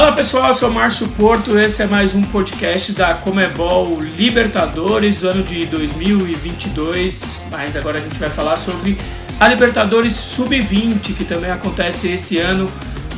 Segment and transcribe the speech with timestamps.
[0.00, 5.42] Fala pessoal, eu sou Márcio Porto, esse é mais um podcast da Comebol Libertadores, ano
[5.42, 8.96] de 2022, mas agora a gente vai falar sobre
[9.38, 12.72] a Libertadores Sub-20, que também acontece esse ano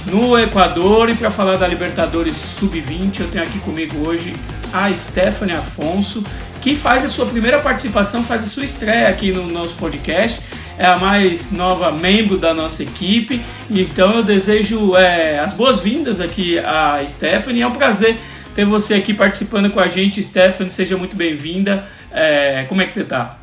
[0.06, 1.08] no Equador.
[1.08, 4.34] E para falar da Libertadores Sub-20, eu tenho aqui comigo hoje
[4.72, 6.24] a Stephanie Afonso,
[6.60, 10.42] que faz a sua primeira participação, faz a sua estreia aqui no nosso podcast
[10.82, 13.40] é a mais nova membro da nossa equipe.
[13.70, 17.62] Então eu desejo é, as boas-vindas aqui a Stephanie.
[17.62, 18.16] É um prazer
[18.52, 20.72] ter você aqui participando com a gente, Stephanie.
[20.72, 21.84] Seja muito bem-vinda.
[22.10, 23.38] É, como é que você está?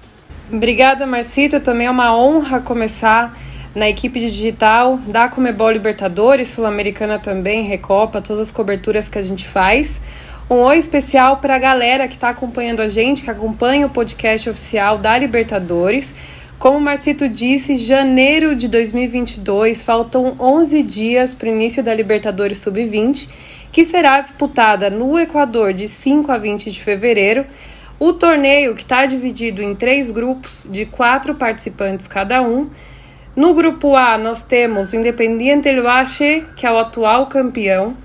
[0.51, 1.61] Obrigada, Marcito.
[1.61, 3.39] Também é uma honra começar
[3.73, 9.21] na equipe de digital da Comebol Libertadores, Sul-Americana também, Recopa, todas as coberturas que a
[9.21, 10.01] gente faz.
[10.49, 14.49] Um oi especial para a galera que está acompanhando a gente, que acompanha o podcast
[14.49, 16.13] oficial da Libertadores.
[16.59, 22.57] Como o Marcito disse, janeiro de 2022 faltam 11 dias para o início da Libertadores
[22.57, 23.29] Sub-20,
[23.71, 27.45] que será disputada no Equador de 5 a 20 de fevereiro.
[27.97, 32.69] O torneio, que está dividido em três grupos de quatro participantes cada um.
[33.37, 37.95] No grupo A, nós temos o Independiente Valle, que é o atual campeão.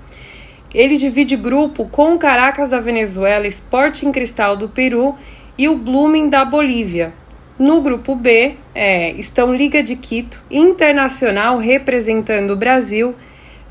[0.73, 5.13] Ele divide grupo com Caracas da Venezuela, Sporting Cristal do Peru
[5.57, 7.24] e o Blooming da Bolívia.
[7.57, 13.15] No grupo B é, estão Liga de Quito, Internacional representando o Brasil,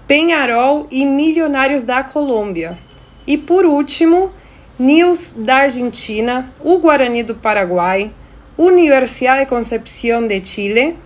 [0.06, 2.78] Penharol e Milionários da Colômbia.
[3.26, 4.30] E por último,
[4.78, 8.10] News da Argentina, o Guarani do Paraguai,
[8.56, 10.96] Universidade de Concepción de Chile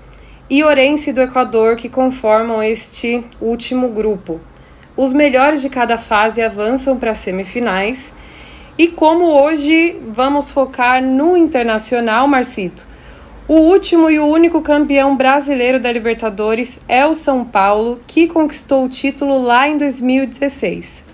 [0.49, 4.41] e Orense do Equador que conformam este último grupo.
[4.97, 8.13] Os melhores de cada fase avançam para as semifinais
[8.79, 12.87] e como hoje vamos focar no internacional, Marcito,
[13.49, 18.85] o último e o único campeão brasileiro da Libertadores é o São Paulo, que conquistou
[18.85, 21.07] o título lá em 2016.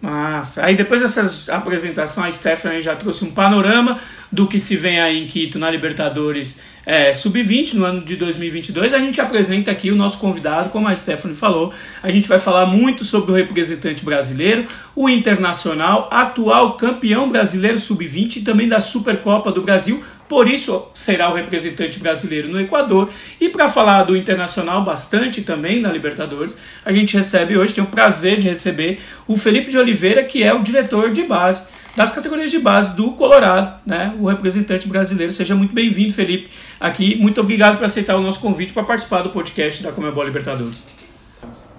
[0.00, 0.64] Massa.
[0.64, 4.00] Aí depois dessa apresentação, a Stephanie já trouxe um panorama
[4.32, 8.94] do que se vem aí em Quito na Libertadores é, Sub-20 no ano de 2022.
[8.94, 11.72] A gente apresenta aqui o nosso convidado, como a Stephanie falou.
[12.02, 18.36] A gente vai falar muito sobre o representante brasileiro, o internacional, atual campeão brasileiro Sub-20
[18.36, 23.10] e também da Supercopa do Brasil, por isso será o representante brasileiro no Equador.
[23.40, 27.88] E para falar do Internacional bastante também na Libertadores, a gente recebe hoje, tem o
[27.88, 32.50] prazer de receber o Felipe de Oliveira, que é o diretor de base das categorias
[32.50, 34.14] de base do Colorado, né?
[34.20, 35.32] O representante brasileiro.
[35.32, 37.16] Seja muito bem-vindo, Felipe, aqui.
[37.16, 40.84] Muito obrigado por aceitar o nosso convite para participar do podcast da Comebol Libertadores.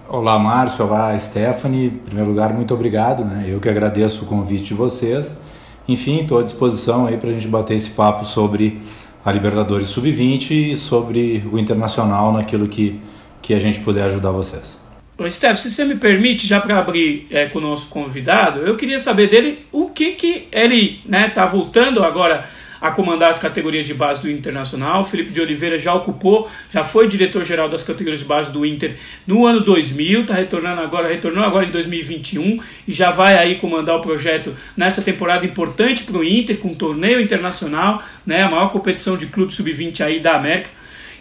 [0.08, 0.86] Olá, Márcio.
[0.86, 1.86] Olá, Stephanie.
[1.86, 3.46] Em primeiro lugar, muito obrigado, né?
[3.48, 5.42] Eu que agradeço o convite de vocês.
[5.88, 8.82] Enfim, estou à disposição aí para a gente bater esse papo sobre
[9.24, 13.00] a Libertadores Sub-20 e sobre o Internacional naquilo que,
[13.42, 14.81] que a gente puder ajudar vocês.
[15.22, 18.76] Ô, Steph, se você me permite, já para abrir é, com o nosso convidado, eu
[18.76, 22.44] queria saber dele o que, que ele está né, tá voltando agora
[22.82, 25.04] a comandar as categorias de base do Internacional.
[25.04, 29.46] Felipe de Oliveira já ocupou, já foi diretor-geral das categorias de base do Inter no
[29.46, 34.02] ano 2000, está retornando agora, retornou agora em 2021 e já vai aí comandar o
[34.02, 39.16] projeto nessa temporada importante para o Inter, com o torneio internacional, né, a maior competição
[39.16, 40.72] de clube sub-20 aí da América.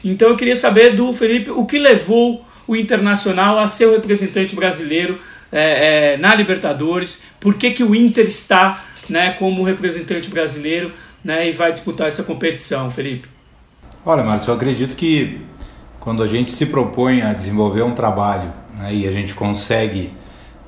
[0.03, 4.55] Então eu queria saber do Felipe o que levou o Internacional a ser o representante
[4.55, 5.19] brasileiro
[5.51, 10.93] é, é, na Libertadores, por que, que o Inter está né, como representante brasileiro
[11.25, 13.27] né, e vai disputar essa competição, Felipe?
[14.07, 15.41] Olha, Márcio, eu acredito que
[15.99, 20.13] quando a gente se propõe a desenvolver um trabalho né, e a gente consegue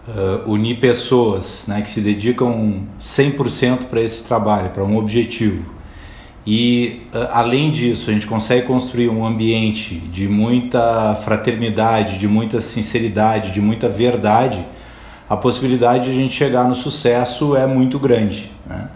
[0.09, 5.73] uh, unir pessoas né, que se dedicam 100% para esse trabalho, para um objetivo,
[6.47, 12.61] e uh, além disso a gente consegue construir um ambiente de muita fraternidade, de muita
[12.61, 14.65] sinceridade, de muita verdade,
[15.29, 18.51] a possibilidade de a gente chegar no sucesso é muito grande.
[18.67, 18.89] Né?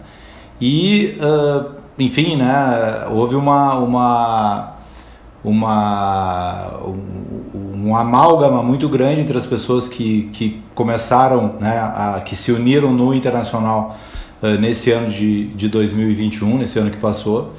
[0.59, 4.75] E, uh, enfim, né, houve uma, uma,
[5.43, 12.35] uma, um, um amálgama muito grande entre as pessoas que, que começaram, né, a, que
[12.35, 13.95] se uniram no Internacional
[14.41, 17.53] uh, nesse ano de, de 2021, nesse ano que passou.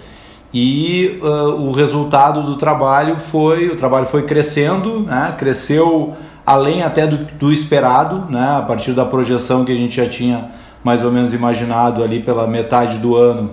[0.52, 6.14] E uh, o resultado do trabalho foi, o trabalho foi crescendo, né, cresceu
[6.46, 10.50] além até do, do esperado, né, a partir da projeção que a gente já tinha
[10.82, 13.50] mais ou menos imaginado ali pela metade do ano,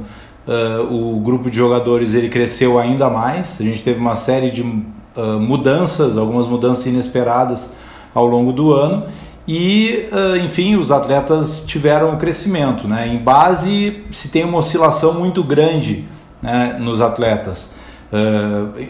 [0.48, 3.58] uh, o grupo de jogadores ele cresceu ainda mais.
[3.60, 7.76] A gente teve uma série de uh, mudanças, algumas mudanças inesperadas
[8.14, 9.06] ao longo do ano.
[9.48, 12.88] E, uh, enfim, os atletas tiveram um crescimento.
[12.88, 13.08] Né?
[13.08, 16.04] Em base, se tem uma oscilação muito grande
[16.42, 17.74] né, nos atletas.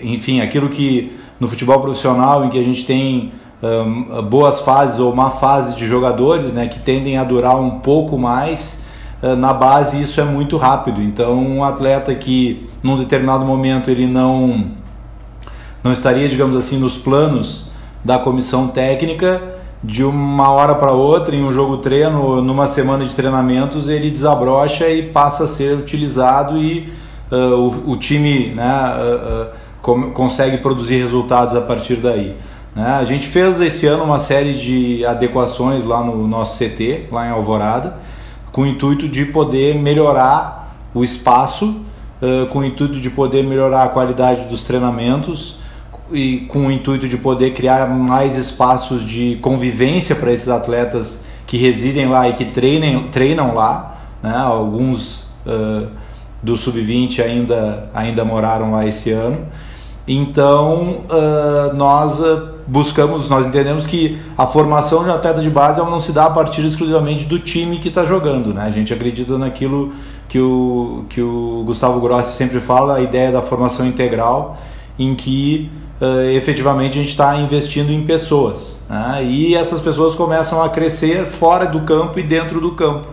[0.04, 3.32] enfim, aquilo que no futebol profissional, em que a gente tem
[3.62, 8.18] um, boas fases ou má fase de jogadores, né, que tendem a durar um pouco
[8.18, 8.84] mais.
[9.38, 11.02] Na base isso é muito rápido.
[11.02, 14.66] Então um atleta que num determinado momento ele não
[15.86, 17.66] não estaria, digamos assim, nos planos
[18.04, 23.16] da comissão técnica, de uma hora para outra, em um jogo treino, numa semana de
[23.16, 26.92] treinamentos, ele desabrocha e passa a ser utilizado e
[27.32, 27.36] uh,
[27.86, 29.48] o, o, time né, uh, uh,
[29.82, 32.36] com, consegue produzir resultados a partir daí.
[32.76, 32.88] Né?
[32.88, 37.30] A gente fez esse ano uma série de adequações lá no nosso CT, lá em
[37.30, 37.98] Alvorada,
[38.52, 41.82] com o intuito de poder melhorar o espaço,
[42.52, 45.60] com o intuito de poder melhorar a qualidade dos treinamentos
[46.12, 51.58] e com o intuito de poder criar mais espaços de convivência para esses atletas que
[51.58, 53.98] residem lá e que treinem, treinam lá.
[54.22, 54.36] Né?
[54.36, 55.88] Alguns uh,
[56.42, 59.46] do sub-20 ainda, ainda moraram lá esse ano.
[60.08, 62.22] Então uh, nós
[62.68, 66.64] buscamos, nós entendemos que a formação de atleta de base não se dá a partir
[66.64, 68.54] exclusivamente do time que está jogando.
[68.54, 68.64] Né?
[68.64, 69.92] A gente acredita naquilo
[70.28, 74.58] que o, que o Gustavo Grossi sempre fala, a ideia da formação integral,
[74.98, 75.70] em que
[76.02, 78.82] uh, efetivamente a gente está investindo em pessoas.
[78.90, 79.26] Né?
[79.26, 83.08] E essas pessoas começam a crescer fora do campo e dentro do campo.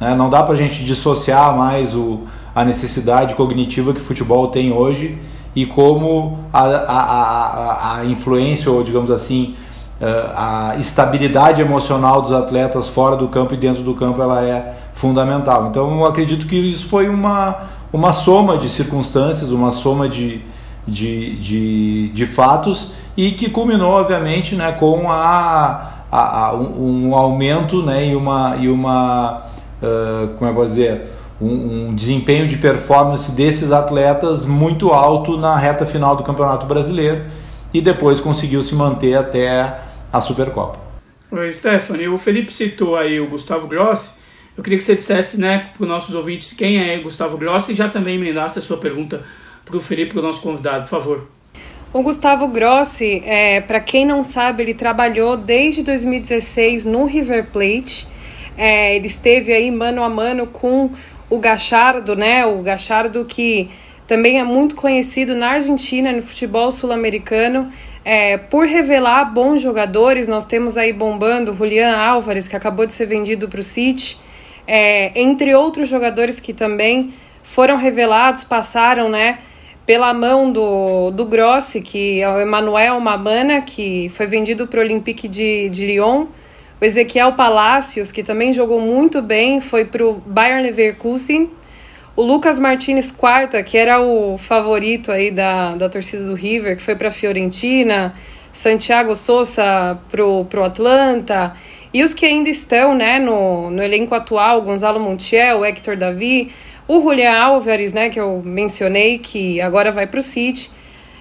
[0.00, 0.14] Né?
[0.14, 2.20] Não dá para a gente dissociar mais o,
[2.54, 5.18] a necessidade cognitiva que o futebol tem hoje
[5.54, 9.56] e como a, a, a, a influência, ou digamos assim,
[10.00, 14.74] eh, a estabilidade emocional dos atletas fora do campo e dentro do campo ela é
[14.92, 15.66] fundamental.
[15.68, 17.56] Então eu acredito que isso foi uma,
[17.92, 20.42] uma soma de circunstâncias, uma soma de,
[20.88, 27.14] de, de, de fatos e que culminou, obviamente, né, com a, a, a um, um,
[27.14, 29.46] aumento né, e uma, e uma
[29.82, 31.02] uh, como é que dizer,
[31.40, 37.24] um, desempenho de performance desses atletas muito alto na reta final do Campeonato Brasileiro
[37.72, 39.80] e depois conseguiu se manter até
[40.12, 40.78] a Supercopa.
[41.30, 42.08] Oi, Stephanie.
[42.08, 44.14] O Felipe citou aí o Gustavo Grossi.
[44.56, 47.74] Eu queria que você dissesse né, para os nossos ouvintes quem é Gustavo Grossi e
[47.76, 49.22] já também emendasse a sua pergunta
[49.80, 51.28] Felipe, para o nosso convidado, por favor.
[51.92, 58.06] O Gustavo Grossi, é, para quem não sabe, ele trabalhou desde 2016 no River Plate.
[58.56, 60.90] É, ele esteve aí mano a mano com
[61.30, 62.44] o Gachardo, né?
[62.44, 63.70] O Gachardo que
[64.06, 67.70] também é muito conhecido na Argentina no futebol sul-americano
[68.04, 70.26] é, por revelar bons jogadores.
[70.26, 74.18] Nós temos aí bombando Julian Álvares, que acabou de ser vendido para o City,
[74.66, 77.12] é, entre outros jogadores que também
[77.42, 79.38] foram revelados, passaram, né?
[79.88, 84.82] Pela mão do, do Grossi, que é o Emanuel Mamana, que foi vendido para o
[84.82, 86.26] Olympique de, de Lyon.
[86.78, 91.50] O Ezequiel Palacios, que também jogou muito bem, foi para o Bayern Leverkusen.
[92.14, 96.82] O Lucas Martinez Quarta, que era o favorito aí da, da torcida do River, que
[96.82, 98.14] foi para a Fiorentina.
[98.52, 101.56] Santiago Souza para o Atlanta.
[101.94, 106.52] E os que ainda estão né, no, no elenco atual, Gonzalo Montiel, Hector Davi,
[106.88, 110.70] o Julian Álvares, né, que eu mencionei, que agora vai para o City,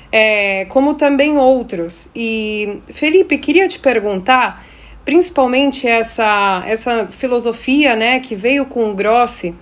[0.10, 2.08] é, como também outros.
[2.16, 4.66] E, Felipe, queria te perguntar,
[5.04, 9.54] principalmente essa, essa filosofia né, que veio com o Grossi,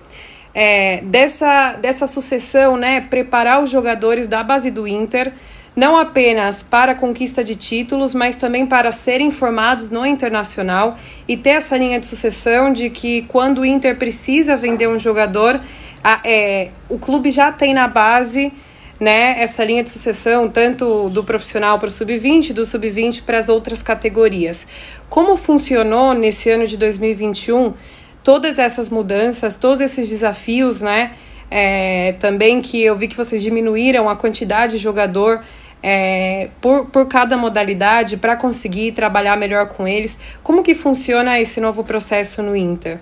[0.54, 5.32] é, dessa, dessa sucessão, né, preparar os jogadores da base do Inter,
[5.76, 10.96] não apenas para a conquista de títulos, mas também para serem formados no internacional
[11.28, 15.60] e ter essa linha de sucessão de que quando o Inter precisa vender um jogador,
[16.02, 18.52] a, é, o clube já tem na base
[18.98, 23.48] né, essa linha de sucessão, tanto do profissional para o sub-20, do sub-20 para as
[23.48, 24.66] outras categorias.
[25.08, 27.74] Como funcionou nesse ano de 2021
[28.22, 31.12] todas essas mudanças, todos esses desafios, né?
[31.48, 35.44] É, também que eu vi que vocês diminuíram a quantidade de jogador
[35.80, 40.18] é, por, por cada modalidade para conseguir trabalhar melhor com eles.
[40.42, 42.98] Como que funciona esse novo processo no Inter?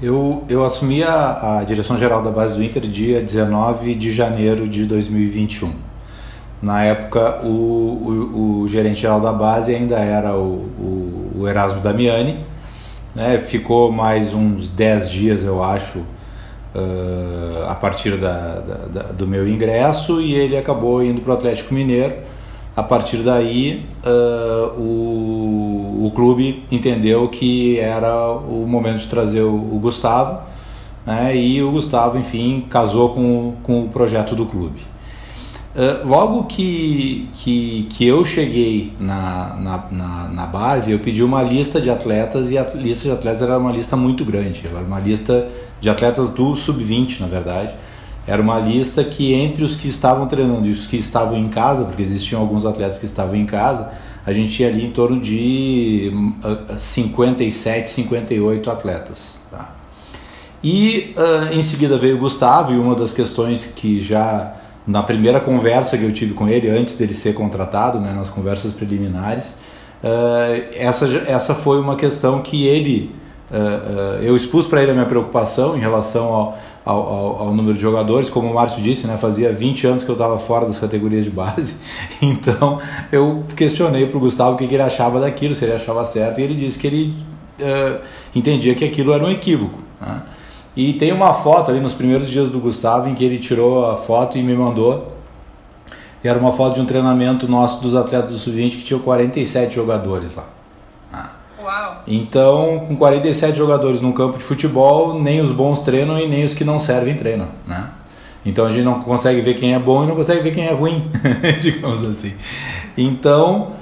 [0.00, 4.68] Eu, eu assumi a, a direção geral da base do Inter dia 19 de janeiro
[4.68, 5.72] de 2021.
[6.60, 12.40] Na época, o, o, o gerente geral da base ainda era o, o, Erasmo Damiani.
[13.14, 13.38] Né?
[13.38, 19.48] Ficou mais uns 10 dias, eu acho, uh, a partir da, da, da, do meu
[19.48, 22.16] ingresso e ele acabou indo para o Atlético Mineiro
[22.76, 29.54] a partir daí uh, o, o clube entendeu que era o momento de trazer o,
[29.54, 30.42] o Gustavo
[31.06, 34.80] né, e o Gustavo enfim casou com, com o projeto do clube.
[35.74, 41.42] Uh, logo que, que, que eu cheguei na, na, na, na, base eu pedi uma
[41.42, 44.62] lista de atletas e a lista de atletas era uma lista muito grande.
[44.66, 45.48] Era uma lista
[45.80, 47.74] de atletas do sub-20 na verdade
[48.26, 51.84] era uma lista que entre os que estavam treinando e os que estavam em casa,
[51.84, 53.92] porque existiam alguns atletas que estavam em casa,
[54.26, 56.10] a gente tinha ali em torno de
[56.76, 59.40] 57, 58 atletas.
[59.50, 59.76] Tá?
[60.62, 64.54] E uh, em seguida veio o Gustavo, e uma das questões que já
[64.84, 68.72] na primeira conversa que eu tive com ele, antes dele ser contratado, né, nas conversas
[68.72, 69.56] preliminares,
[70.02, 73.14] uh, essa, essa foi uma questão que ele.
[73.48, 77.80] Uh, eu expus para ele a minha preocupação em relação ao, ao, ao, número de
[77.80, 81.24] jogadores, como o Márcio disse, né, fazia 20 anos que eu estava fora das categorias
[81.24, 81.74] de base,
[82.22, 82.78] então
[83.10, 86.40] eu questionei para o Gustavo o que, que, ele achava daquilo, se ele achava certo,
[86.40, 87.14] e ele disse que ele
[87.60, 88.00] uh,
[88.36, 89.80] entendia que aquilo era um equívoco.
[90.00, 90.22] Né?
[90.76, 93.96] E tem uma foto ali nos primeiros dias do Gustavo em que ele tirou a
[93.96, 95.12] foto e me mandou.
[96.22, 99.74] E era uma foto de um treinamento nosso dos atletas do Sub-20 que tinha 47
[99.74, 100.55] jogadores lá.
[102.06, 106.54] Então, com 47 jogadores num campo de futebol, nem os bons treinam e nem os
[106.54, 107.48] que não servem treinam.
[107.66, 107.88] Né?
[108.44, 110.72] Então a gente não consegue ver quem é bom e não consegue ver quem é
[110.72, 111.02] ruim,
[111.60, 112.32] digamos assim.
[112.96, 113.72] Então,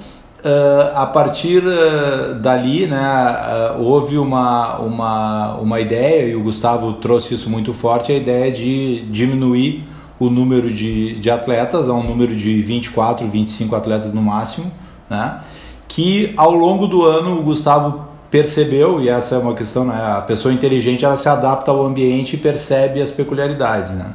[0.45, 6.93] Uh, a partir uh, dali, né, uh, houve uma, uma, uma ideia, e o Gustavo
[6.93, 9.87] trouxe isso muito forte, a ideia de diminuir
[10.19, 14.71] o número de, de atletas a um número de 24, 25 atletas no máximo,
[15.09, 15.39] né,
[15.87, 20.19] que ao longo do ano o Gustavo percebeu, e essa é uma questão, né, a
[20.19, 23.91] pessoa inteligente ela se adapta ao ambiente e percebe as peculiaridades.
[23.91, 24.13] Né.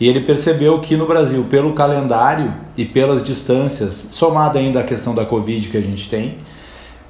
[0.00, 5.14] E ele percebeu que no Brasil, pelo calendário e pelas distâncias, somada ainda a questão
[5.14, 6.38] da Covid que a gente tem,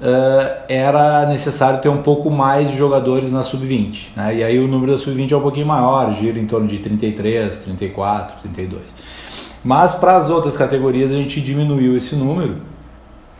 [0.01, 4.07] uh, era necessário ter um pouco mais de jogadores na sub-20.
[4.17, 4.35] Né?
[4.39, 7.57] E aí o número da sub-20 é um pouquinho maior, gira em torno de 33,
[7.59, 8.83] 34, 32.
[9.63, 12.57] Mas para as outras categorias a gente diminuiu esse número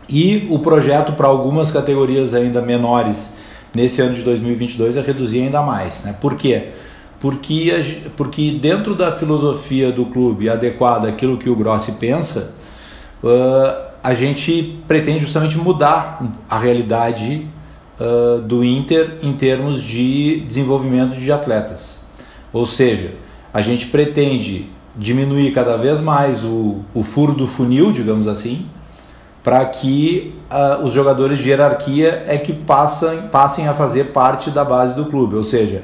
[0.10, 3.34] e o projeto para algumas categorias ainda menores
[3.74, 6.04] nesse ano de 2022 é reduzir ainda mais.
[6.04, 6.16] Né?
[6.20, 6.70] Por quê?
[7.20, 12.54] porque, porque dentro da filosofia do clube adequada àquilo que o Grossi pensa,
[13.22, 17.46] uh, a gente pretende justamente mudar a realidade
[18.00, 22.00] uh, do Inter em termos de desenvolvimento de atletas.
[22.54, 23.12] Ou seja,
[23.54, 28.66] a gente pretende diminuir cada vez mais o, o furo do funil, digamos assim,
[29.50, 34.64] para que uh, os jogadores de hierarquia é que passem, passem a fazer parte da
[34.64, 35.36] base do clube.
[35.36, 35.82] Ou seja,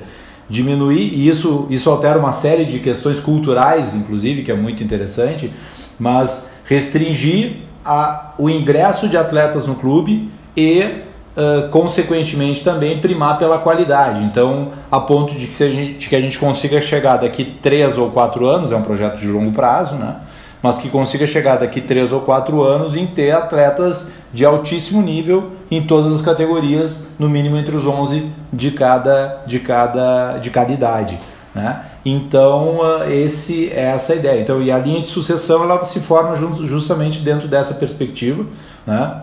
[0.48, 5.52] diminuir, e isso, isso altera uma série de questões culturais, inclusive, que é muito interessante,
[5.98, 13.58] mas restringir a, o ingresso de atletas no clube e, uh, consequentemente, também primar pela
[13.58, 14.24] qualidade.
[14.26, 17.98] Então, a ponto de que, se a gente, que a gente consiga chegar daqui três
[17.98, 20.18] ou quatro anos, é um projeto de longo prazo, né?
[20.66, 25.52] Mas que consiga chegar daqui três ou quatro anos em ter atletas de altíssimo nível
[25.70, 30.74] em todas as categorias, no mínimo entre os 11 de cada, de cada, de cada
[30.74, 31.20] idade.
[31.54, 31.84] Né?
[32.04, 34.42] Então, ah, esse é essa a ideia.
[34.42, 38.44] Então, e a linha de sucessão ela se forma justamente dentro dessa perspectiva,
[38.88, 39.22] né?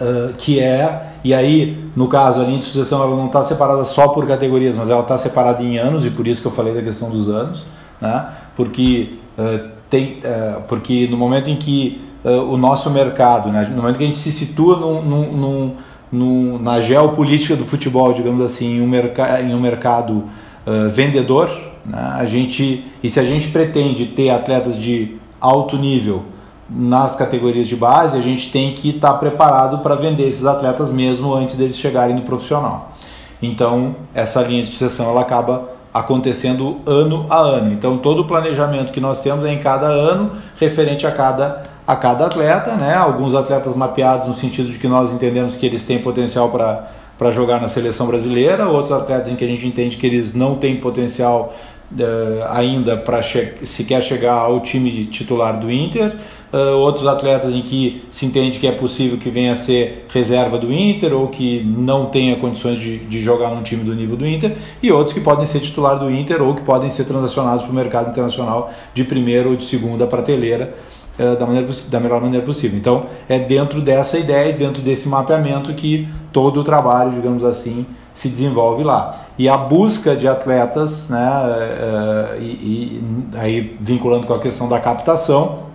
[0.00, 3.84] Uh, que é, e aí, no caso, a linha de sucessão ela não está separada
[3.84, 6.74] só por categorias, mas ela está separada em anos, e por isso que eu falei
[6.74, 7.64] da questão dos anos,
[8.00, 8.26] né?
[8.54, 13.82] porque uh, tem, uh, porque no momento em que uh, o nosso mercado, né, no
[13.82, 15.74] momento que a gente se situa num, num,
[16.12, 20.24] num, na geopolítica do futebol, digamos assim, em um, merca em um mercado
[20.66, 21.48] uh, vendedor,
[21.84, 26.24] né, a gente, e se a gente pretende ter atletas de alto nível
[26.68, 30.90] nas categorias de base, a gente tem que estar tá preparado para vender esses atletas
[30.90, 32.92] mesmo antes deles chegarem no profissional.
[33.40, 37.72] Então, essa linha de sucessão ela acaba acontecendo ano a ano.
[37.72, 41.94] Então todo o planejamento que nós temos é em cada ano referente a cada a
[41.94, 42.94] cada atleta, né?
[42.94, 47.30] Alguns atletas mapeados no sentido de que nós entendemos que eles têm potencial para para
[47.30, 50.76] jogar na seleção brasileira, outros atletas em que a gente entende que eles não têm
[50.76, 51.54] potencial
[51.92, 56.14] uh, ainda para che sequer chegar ao time titular do Inter,
[56.52, 60.58] uh, outros atletas em que se entende que é possível que venha a ser reserva
[60.58, 64.26] do Inter ou que não tenha condições de, de jogar num time do nível do
[64.26, 67.70] Inter, e outros que podem ser titular do Inter ou que podem ser transacionados para
[67.70, 70.74] o mercado internacional de primeira ou de segunda prateleira.
[71.18, 72.76] Uh, da, maneira, da melhor maneira possível.
[72.76, 77.86] Então, é dentro dessa ideia, dentro desse mapeamento, que todo o trabalho, digamos assim,
[78.16, 79.14] se desenvolve lá.
[79.38, 83.02] E a busca de atletas, né, uh, e, e,
[83.34, 85.65] aí vinculando com a questão da captação,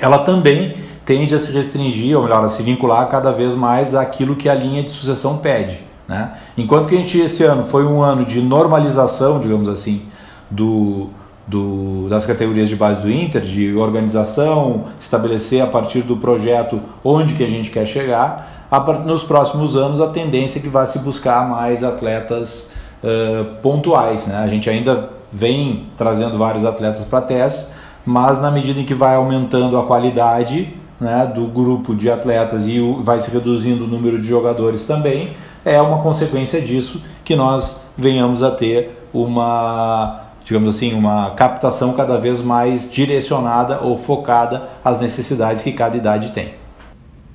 [0.00, 4.36] ela também tende a se restringir, ou melhor, a se vincular cada vez mais àquilo
[4.36, 5.78] que a linha de sucessão pede.
[6.06, 6.32] Né?
[6.56, 10.02] Enquanto que a gente esse ano foi um ano de normalização, digamos assim,
[10.50, 11.08] do,
[11.46, 17.34] do, das categorias de base do Inter, de organização, estabelecer a partir do projeto onde
[17.34, 18.68] que a gente quer chegar,
[19.04, 22.70] nos próximos anos a tendência é que vai se buscar mais atletas
[23.02, 24.28] uh, pontuais.
[24.28, 24.36] Né?
[24.36, 27.68] A gente ainda vem trazendo vários atletas para testes,
[28.10, 32.80] mas na medida em que vai aumentando a qualidade, né, do grupo de atletas e
[32.98, 35.32] vai se reduzindo o número de jogadores também,
[35.64, 42.18] é uma consequência disso que nós venhamos a ter uma, digamos assim, uma captação cada
[42.18, 46.54] vez mais direcionada ou focada às necessidades que cada idade tem.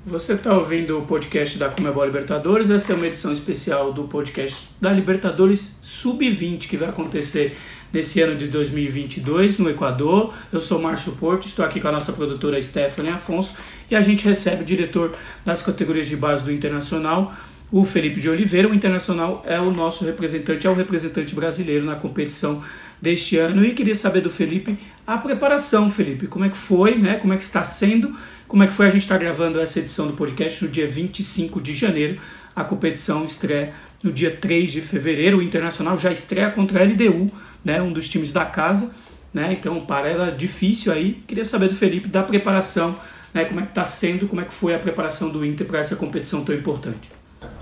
[0.05, 2.70] Você está ouvindo o podcast da Comebol Libertadores.
[2.70, 7.58] Essa é uma edição especial do podcast da Libertadores Sub-20 que vai acontecer
[7.95, 10.33] nesse ano de 2022 no Equador.
[10.51, 13.55] Eu sou Márcio Porto, estou aqui com a nossa produtora Stephanie Afonso
[13.89, 17.33] e a gente recebe o diretor das categorias de base do Internacional,
[17.71, 18.67] o Felipe de Oliveira.
[18.67, 22.61] O Internacional é o nosso representante, é o representante brasileiro na competição
[23.01, 27.15] deste ano e queria saber do Felipe a preparação, Felipe, como é que foi, né?
[27.15, 28.13] Como é que está sendo
[28.47, 28.85] como é que foi?
[28.87, 32.21] A gente está gravando essa edição do podcast no dia 25 de janeiro.
[32.55, 33.73] A competição estreia
[34.03, 35.39] no dia 3 de fevereiro.
[35.39, 37.31] O Internacional já estreia contra a LDU,
[37.65, 38.91] né, um dos times da casa.
[39.34, 39.51] Né?
[39.60, 41.24] Então, para ela, difícil aí.
[41.27, 42.95] Queria saber do Felipe da preparação,
[43.34, 43.43] né?
[43.43, 45.95] como é que está sendo, como é que foi a preparação do Inter para essa
[45.95, 47.12] competição tão importante.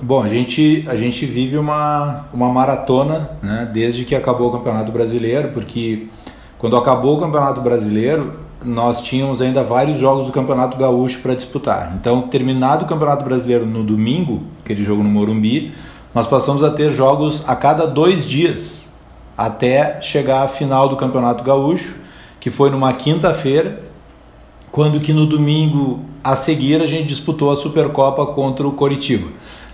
[0.02, 4.92] Bom, a gente, a gente vive uma, uma maratona né, desde que acabou o Campeonato
[4.92, 6.08] Brasileiro, porque
[6.58, 8.34] quando acabou o Campeonato Brasileiro,
[8.64, 11.94] nós tínhamos ainda vários jogos do Campeonato Gaúcho para disputar.
[12.00, 15.74] Então, terminado o Campeonato Brasileiro no domingo, aquele jogo no Morumbi,
[16.14, 18.83] nós passamos a ter jogos a cada dois dias
[19.38, 21.96] até chegar à final do Campeonato Gaúcho,
[22.40, 23.82] que foi numa quinta-feira,
[24.72, 29.28] quando que no domingo a seguir a gente disputou a Supercopa contra o Coritiba.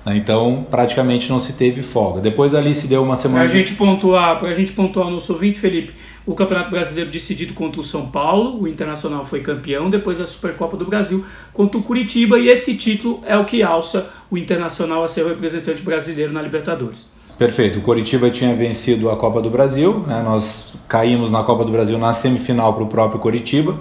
[0.07, 2.21] Então, praticamente não se teve folga.
[2.21, 3.41] Depois ali se deu uma semana.
[3.41, 5.93] Para a gente pontuar, para a gente pontuar no nosso ouvinte, Felipe,
[6.25, 10.77] o Campeonato Brasileiro decidido contra o São Paulo, o Internacional foi campeão, depois a Supercopa
[10.77, 15.07] do Brasil contra o Curitiba, e esse título é o que alça o Internacional a
[15.07, 17.07] ser o representante brasileiro na Libertadores.
[17.39, 20.21] Perfeito, o Curitiba tinha vencido a Copa do Brasil, né?
[20.21, 23.77] nós caímos na Copa do Brasil na semifinal para o próprio Curitiba,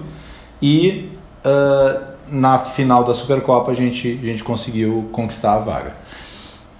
[0.63, 1.11] e
[1.45, 5.93] uh, na final da Supercopa a gente, a gente conseguiu conquistar a vaga.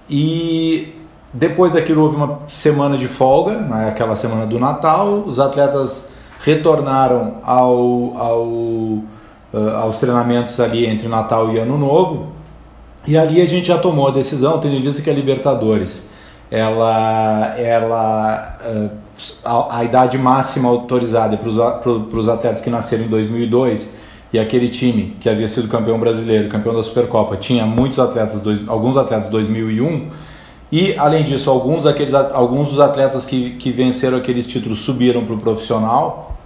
[0.09, 0.93] E
[1.33, 6.11] depois daquilo houve uma semana de folga, né, aquela semana do Natal, os atletas
[6.45, 9.05] retornaram ao, ao, uh,
[9.81, 12.27] aos treinamentos ali entre Natal e Ano Novo,
[13.05, 16.17] e ali a gente já tomou a decisão, tendo em vista que a Libertadores,
[16.51, 18.89] ela, ela uh,
[19.43, 23.97] a, a, idade máxima autorizada para os atletas que nasceram em 2002
[24.33, 28.67] e aquele time que havia sido campeão brasileiro, campeão da Supercopa, tinha muitos atletas, dois,
[28.67, 30.09] alguns atletas 2001
[30.71, 35.33] e, além disso, alguns, daqueles, alguns dos atletas que, que venceram aqueles títulos subiram para
[35.33, 36.37] o profissional.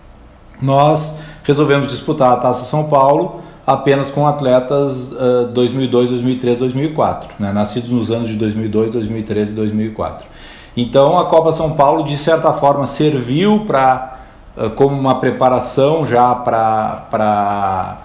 [0.62, 7.52] Nós resolvemos disputar a Taça São Paulo apenas com atletas uh, 2002, 2003, 2004, né?
[7.52, 10.28] nascidos nos anos de 2002, 2013 e 2004.
[10.76, 14.20] Então, a Copa São Paulo, de certa forma, serviu para
[14.58, 17.98] uh, como uma preparação já para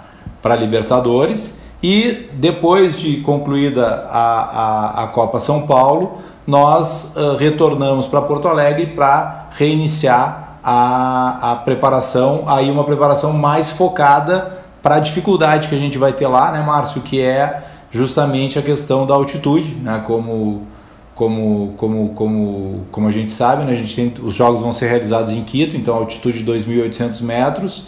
[0.58, 8.22] Libertadores e depois de concluída a, a, a Copa São Paulo, nós uh, retornamos para
[8.22, 14.57] Porto Alegre para reiniciar a, a preparação, aí uma preparação mais focada
[14.88, 17.02] para a dificuldade que a gente vai ter lá, né, Márcio?
[17.02, 20.02] Que é justamente a questão da altitude, né?
[20.06, 20.66] Como,
[21.14, 23.72] como, como, como, como a gente sabe, né?
[23.72, 27.86] a gente tem, os jogos vão ser realizados em Quito, então altitude de 2.800 metros,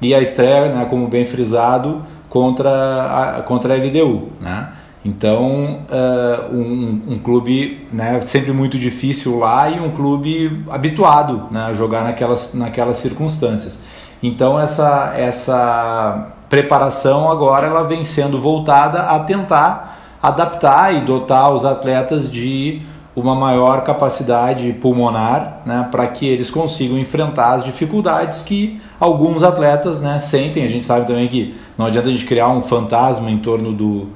[0.00, 4.68] e a estreia, né, como bem frisado, contra a, contra a LDU, né?
[5.04, 11.62] Então, uh, um, um, clube né, sempre muito difícil lá e um clube habituado né,
[11.62, 13.82] a jogar naquelas, naquelas circunstâncias.
[14.22, 21.64] Então, essa, essa preparação agora ela vem sendo voltada a tentar adaptar e dotar os
[21.64, 22.82] atletas de
[23.14, 30.02] uma maior capacidade pulmonar, né, para que eles consigam enfrentar as dificuldades que alguns atletas
[30.02, 30.64] né, sentem.
[30.64, 34.08] A gente sabe também que não adianta a gente criar um fantasma em torno do,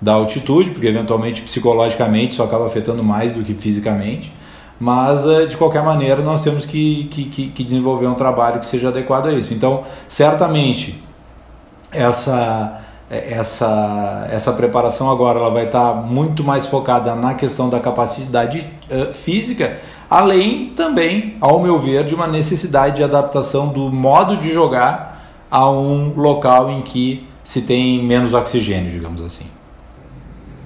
[0.00, 4.32] da altitude, porque eventualmente psicologicamente isso acaba afetando mais do que fisicamente.
[4.80, 8.88] Mas eh, de qualquer maneira nós temos que, que, que desenvolver um trabalho que seja
[8.88, 9.52] adequado a isso.
[9.52, 11.00] Então, certamente,
[11.92, 18.64] essa essa, essa preparação agora ela vai estar muito mais focada na questão da capacidade
[18.88, 24.52] uh, física, além também, ao meu ver, de uma necessidade de adaptação do modo de
[24.52, 25.10] jogar
[25.50, 29.46] a um local em que se tem menos oxigênio, digamos assim.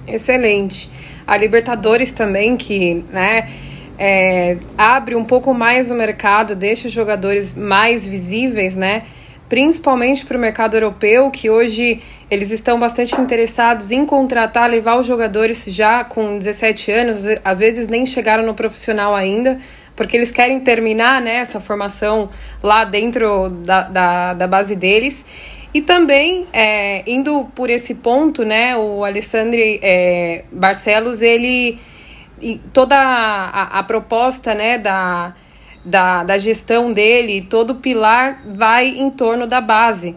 [0.07, 0.87] Excelente.
[1.25, 3.49] A Libertadores também, que né,
[3.97, 9.03] é, abre um pouco mais o mercado, deixa os jogadores mais visíveis, né?
[9.47, 15.05] principalmente para o mercado europeu, que hoje eles estão bastante interessados em contratar, levar os
[15.05, 19.59] jogadores já com 17 anos, às vezes nem chegaram no profissional ainda,
[19.95, 22.29] porque eles querem terminar né, essa formação
[22.61, 25.23] lá dentro da, da, da base deles.
[25.73, 31.79] E também, é, indo por esse ponto, né, o Alessandro é, Barcelos, ele
[32.73, 35.33] toda a, a, proposta né, da,
[35.83, 40.15] da, da gestão dele, todo pilar vai em torno da base.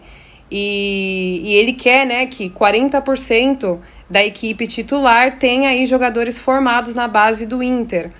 [0.51, 3.79] E, e ele quer né, que 40%
[4.09, 8.11] da equipe titular tenha aí jogadores formados na base do Inter.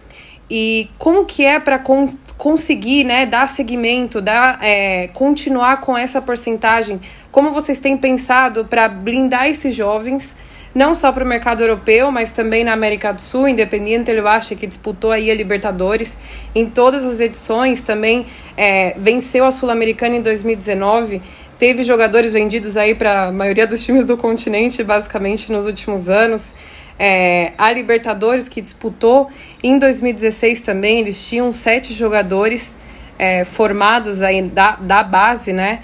[0.49, 2.07] E como que é para con
[2.37, 6.99] conseguir né, dar seguimento, dar, é, continuar com essa porcentagem?
[7.31, 10.35] Como vocês têm pensado para blindar esses jovens,
[10.73, 14.55] não só para o mercado europeu, mas também na América do Sul, Independiente ele acha
[14.55, 16.17] que disputou aí a Libertadores
[16.53, 21.21] em todas as edições, também é, venceu a Sul-Americana em 2019,
[21.57, 26.55] teve jogadores vendidos aí para a maioria dos times do continente, basicamente nos últimos anos.
[26.97, 29.29] É, a Libertadores que disputou
[29.63, 32.75] em 2016 também, eles tinham sete jogadores
[33.17, 35.81] é, formados aí da, da base, né?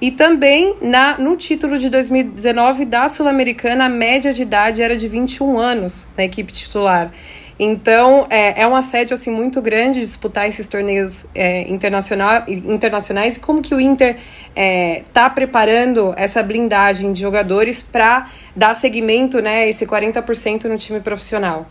[0.00, 5.08] E também na, no título de 2019 da Sul-Americana, a média de idade era de
[5.08, 7.10] 21 anos na equipe titular.
[7.58, 13.36] Então, é, é um assédio assim, muito grande disputar esses torneios é, internacionais.
[13.36, 14.22] E como que o Inter está
[14.54, 21.00] é, tá preparando essa blindagem de jogadores para dar seguimento né, esse 40% no time
[21.00, 21.66] profissional?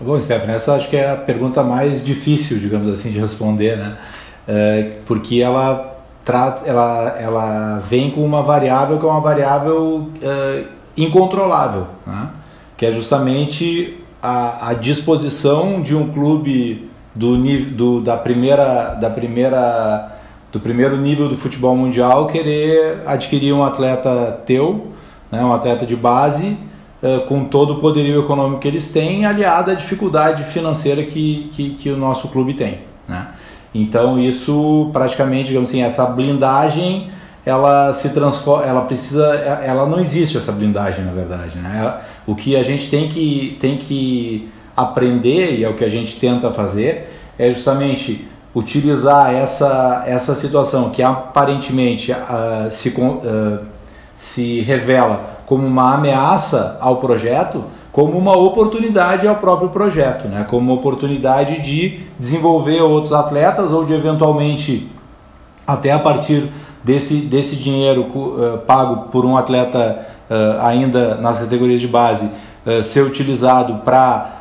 [0.00, 3.96] Bom, Stephanie, essa acho que é a pergunta mais difícil, digamos assim, de responder, né?
[4.46, 5.95] É, porque ela,
[6.64, 10.64] ela, ela vem com uma variável que é uma variável é,
[10.96, 12.30] incontrolável, né?
[12.76, 20.12] que é justamente a, a disposição de um clube do, do, da primeira da primeira
[20.52, 24.92] do primeiro nível do futebol mundial querer adquirir um atleta teu,
[25.30, 26.56] né, um atleta de base,
[27.02, 31.70] uh, com todo o poderio econômico que eles têm, aliado à dificuldade financeira que, que,
[31.70, 32.80] que o nosso clube tem.
[33.06, 33.26] Né?
[33.82, 37.10] Então isso praticamente, digamos assim, essa blindagem
[37.44, 39.24] ela se transforma, ela precisa,
[39.64, 42.00] ela não existe essa blindagem na verdade, né?
[42.26, 46.18] O que a gente tem que tem que aprender e é o que a gente
[46.18, 47.08] tenta fazer
[47.38, 53.60] é justamente utilizar essa essa situação que aparentemente uh, se uh,
[54.16, 57.64] se revela como uma ameaça ao projeto,
[57.96, 60.44] como uma oportunidade ao próprio projeto, né?
[60.46, 64.86] Como uma oportunidade de desenvolver outros atletas ou de eventualmente
[65.66, 66.46] até a partir
[66.84, 72.30] desse, desse dinheiro uh, pago por um atleta uh, ainda nas categorias de base
[72.66, 74.32] uh, ser utilizado para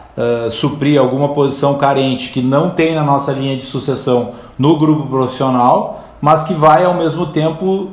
[0.50, 6.06] suprir alguma posição carente que não tem na nossa linha de sucessão no grupo profissional,
[6.22, 7.90] mas que vai ao mesmo tempo,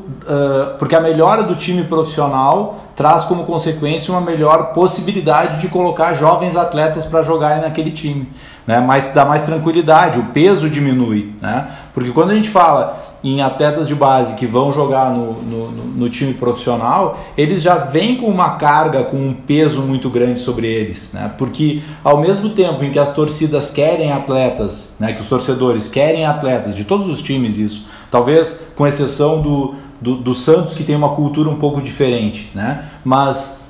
[0.78, 6.56] porque a melhora do time profissional traz como consequência uma melhor possibilidade de colocar jovens
[6.56, 8.28] atletas para jogarem naquele time,
[8.66, 8.80] né?
[8.80, 11.68] Mas dá mais tranquilidade, o peso diminui, né?
[11.94, 16.10] Porque quando a gente fala em atletas de base que vão jogar no, no, no,
[16.10, 21.12] time profissional, eles já vêm com uma carga, com um peso muito grande sobre eles,
[21.12, 21.30] né?
[21.38, 25.12] Porque ao mesmo tempo em que as torcidas querem atletas, né?
[25.12, 30.16] Que os torcedores querem atletas de todos os times isso, talvez com exceção do, do,
[30.16, 32.84] do Santos que tem uma cultura um pouco diferente, né?
[33.04, 33.62] Mas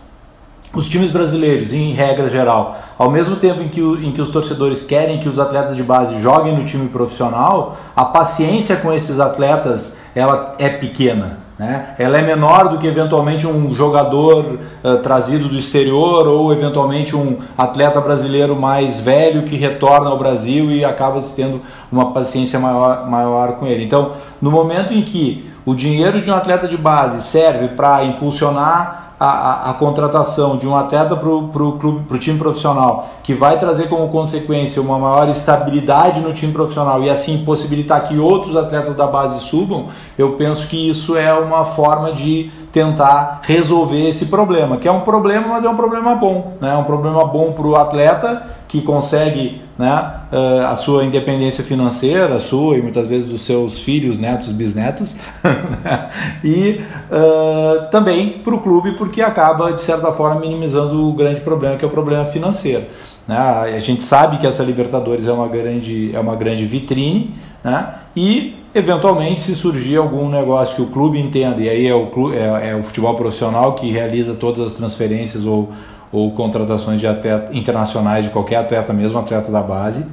[0.75, 4.31] os times brasileiros, em regra geral, ao mesmo tempo em que, o, em que os
[4.31, 9.21] torcedores querem que os atletas de base joguem no time profissional, a paciência com esses
[9.21, 11.41] atletas ela é pequena.
[11.59, 11.95] Né?
[11.99, 17.39] Ela é menor do que eventualmente um jogador uh, trazido do exterior ou eventualmente um
[17.57, 23.57] atleta brasileiro mais velho que retorna ao Brasil e acaba tendo uma paciência maior, maior
[23.57, 23.85] com ele.
[23.85, 29.03] Então, no momento em que o dinheiro de um atleta de base serve para impulsionar
[29.19, 34.09] a, a, a contratação de um atleta para o time profissional, que vai trazer como
[34.09, 39.39] consequência uma maior estabilidade no time profissional e assim possibilitar que outros atletas da base
[39.41, 39.87] subam,
[40.19, 45.03] eu penso que isso é uma forma de tentar resolver esse problema, que é um
[45.03, 46.73] problema, mas é um problema bom, né?
[46.73, 52.37] É um problema bom para o atleta que consegue né, eh, a sua independência financeira,
[52.37, 55.17] a sua e muitas vezes dos seus filhos, netos, bisnetos,
[55.85, 56.09] né?
[56.43, 56.81] e
[57.11, 61.85] uh, também para o clube, porque acaba, de certa forma, minimizando o grande problema, que
[61.85, 62.87] é o problema financeiro.
[63.29, 63.37] Né?
[63.37, 67.95] A gente sabe que essa Libertadores é uma grande, é uma grande vitrine, né?
[68.17, 72.37] e eventualmente se surgir algum negócio que o clube entenda, e aí é o, clube,
[72.37, 75.71] é, é o futebol profissional que realiza todas as transferências ou
[76.13, 80.07] ou contratações de atleta, internacionais de qualquer atleta, mesmo atleta da base.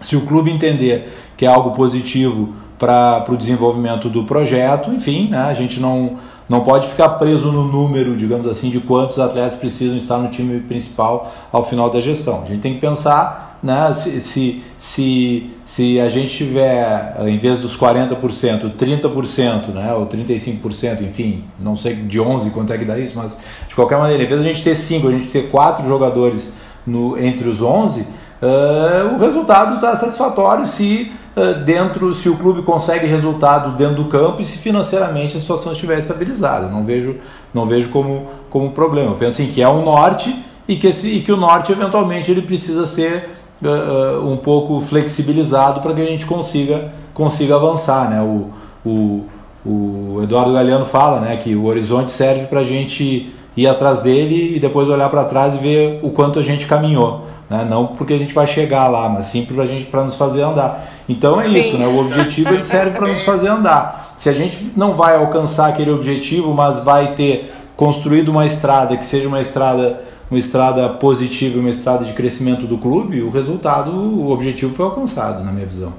[0.00, 5.38] Se o clube entender que é algo positivo para o desenvolvimento do projeto, enfim, né,
[5.38, 6.12] a gente não,
[6.48, 10.60] não pode ficar preso no número, digamos assim, de quantos atletas precisam estar no time
[10.60, 12.42] principal ao final da gestão.
[12.42, 13.92] A gente tem que pensar né?
[13.92, 19.92] Se, se, se, se a gente tiver, em vez dos 40%, 30%, né?
[19.94, 23.98] ou 35%, enfim, não sei de 11 quanto é que dá isso, mas de qualquer
[23.98, 26.54] maneira, em vez de a gente ter 5, a gente ter 4 jogadores
[26.86, 32.62] no, entre os 11, uh, o resultado está satisfatório se uh, dentro, se o clube
[32.62, 36.68] consegue resultado dentro do campo e se financeiramente a situação estiver estabilizada.
[36.68, 37.16] Não vejo,
[37.52, 39.10] não vejo como, como problema.
[39.10, 42.30] Eu penso em que é um norte e que, esse, e que o norte eventualmente
[42.30, 48.10] ele precisa ser uh, um pouco flexibilizado para que a gente consiga, consiga avançar.
[48.10, 48.20] Né?
[48.20, 48.50] O,
[48.88, 49.26] o,
[49.64, 54.54] o Eduardo Galeano fala né, que o horizonte serve para a gente ir atrás dele
[54.56, 57.26] e depois olhar para trás e ver o quanto a gente caminhou.
[57.50, 57.66] Né?
[57.68, 60.86] Não porque a gente vai chegar lá, mas sim para gente para nos fazer andar.
[61.08, 61.58] Então é sim.
[61.58, 61.86] isso, né?
[61.86, 64.14] o objetivo ele serve para nos fazer andar.
[64.16, 69.06] Se a gente não vai alcançar aquele objetivo, mas vai ter construído uma estrada que
[69.06, 74.30] seja uma estrada uma estrada positiva, uma estrada de crescimento do clube, o resultado, o
[74.30, 75.94] objetivo foi alcançado, na minha visão.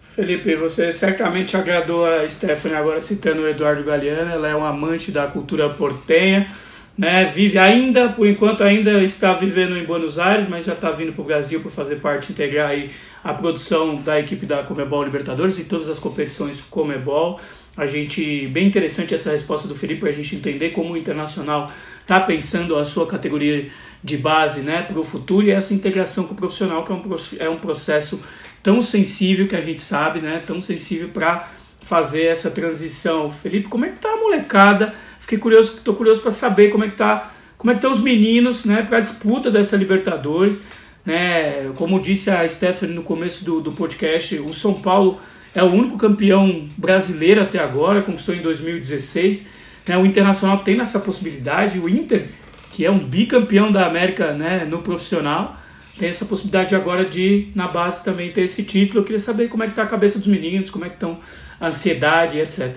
[0.00, 5.12] Felipe, você certamente agradou a Stephanie agora citando o Eduardo Galeano, ela é um amante
[5.12, 6.50] da cultura portenha,
[6.96, 7.30] né?
[7.32, 11.22] Vive ainda, por enquanto ainda está vivendo em Buenos Aires, mas já está vindo para
[11.22, 12.90] o Brasil para fazer parte integrar aí
[13.22, 17.38] a produção da equipe da Comebol Libertadores e todas as competições Comebol.
[17.76, 21.70] A gente bem interessante essa resposta do Felipe para a gente entender como o Internacional
[22.08, 23.68] está pensando a sua categoria
[24.02, 27.16] de base né, para o futuro e essa integração com o profissional, que é um,
[27.40, 28.18] é um processo
[28.62, 31.50] tão sensível que a gente sabe, né, tão sensível para
[31.82, 33.30] fazer essa transição.
[33.30, 34.94] Felipe, como é que tá a molecada?
[35.20, 38.00] Fiquei curioso, estou curioso para saber como é que tá, como é que estão os
[38.00, 40.58] meninos, né, para a disputa dessa Libertadores,
[41.04, 41.70] né?
[41.76, 45.20] Como disse a Stephanie no começo do, do podcast, o São Paulo
[45.54, 49.57] é o único campeão brasileiro até agora, conquistou em 2016
[49.88, 52.28] né, o Internacional tem essa possibilidade, o Inter,
[52.70, 55.56] que é um bicampeão da América né, no profissional,
[55.98, 59.00] tem essa possibilidade agora de, na base, também ter esse título.
[59.00, 61.18] Eu queria saber como é que está a cabeça dos meninos, como é que estão
[61.60, 62.76] a ansiedade, etc.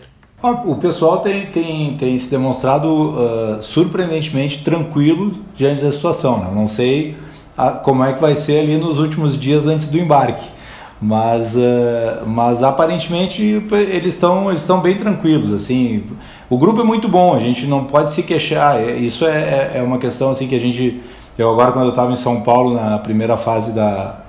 [0.65, 6.39] O pessoal tem, tem, tem se demonstrado uh, surpreendentemente tranquilo diante da situação.
[6.39, 6.51] Né?
[6.51, 7.15] Não sei
[7.55, 10.60] a, como é que vai ser ali nos últimos dias antes do embarque
[11.01, 16.03] mas, uh, mas aparentemente eles estão eles estão bem tranquilos assim.
[16.47, 18.79] O grupo é muito bom a gente não pode se queixar.
[18.79, 21.01] É, isso é, é, é uma questão assim que a gente
[21.37, 24.19] eu agora quando eu estava em São Paulo na primeira fase da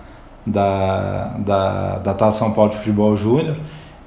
[0.47, 3.57] da, da, da Taça São Paulo de Futebol Júnior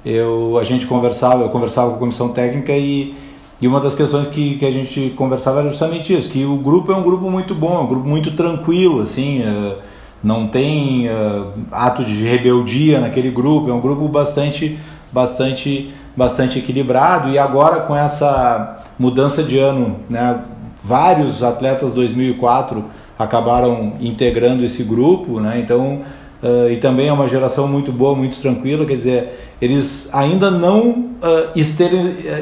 [0.04, 3.14] eu a gente conversava eu conversava com a comissão técnica e
[3.58, 6.92] e uma das questões que, que a gente conversava era justamente isso que o grupo
[6.92, 9.76] é um grupo muito bom é um grupo muito tranquilo assim uh,
[10.22, 14.78] não tem uh, ato de rebeldia naquele grupo, é um grupo bastante,
[15.12, 17.30] bastante, bastante equilibrado.
[17.30, 20.40] E agora com essa mudança de ano, né,
[20.82, 22.84] vários atletas 2004
[23.18, 26.00] acabaram integrando esse grupo, né, então
[26.42, 30.90] Uh, e também é uma geração muito boa, muito tranquila, quer dizer, eles ainda não
[30.90, 31.90] uh, exter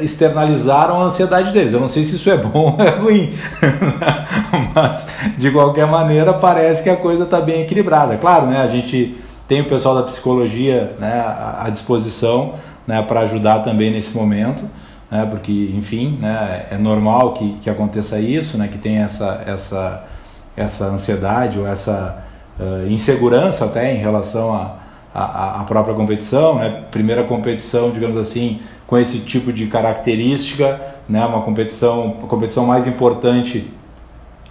[0.02, 1.72] externalizaram a ansiedade deles.
[1.72, 3.32] Eu não sei se isso é bom ou é ruim,
[4.74, 5.06] mas
[5.38, 8.16] de qualquer maneira parece que a coisa está bem equilibrada.
[8.16, 11.24] Claro, né, a gente tem o pessoal da psicologia né,
[11.58, 12.54] à disposição
[12.86, 14.68] né, para ajudar também nesse momento,
[15.08, 20.04] né, porque, enfim, né, é normal que, que aconteça isso, né, que tenha essa, essa,
[20.56, 22.24] essa ansiedade ou essa
[22.58, 24.54] uh, insegurança até em relação
[25.14, 26.84] à própria competição, né?
[26.90, 31.24] Primeira competição, digamos assim, com esse tipo de característica, né?
[31.24, 33.70] Uma competição, a competição mais importante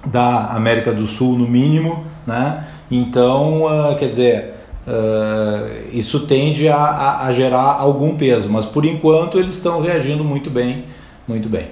[0.05, 2.65] da América do Sul, no mínimo, né?
[2.91, 4.53] Então, uh, quer dizer,
[4.87, 10.23] uh, isso tende a, a, a, gerar algum peso, mas por enquanto eles estão reagindo
[10.23, 10.85] muito bem,
[11.27, 11.67] muito bem.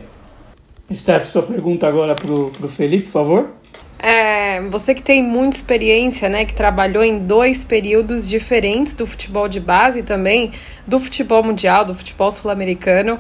[0.94, 3.50] Steph, sua pergunta agora para o Felipe, por favor.
[4.04, 9.48] É, você que tem muita experiência, né, que trabalhou em dois períodos diferentes do futebol
[9.48, 10.52] de base também,
[10.88, 13.20] do futebol mundial, do futebol sul-americano,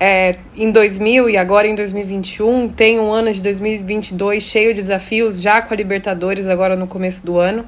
[0.00, 5.38] é, em 2000 e agora em 2021, tem um ano de 2022 cheio de desafios,
[5.38, 7.66] já com a Libertadores agora no começo do ano.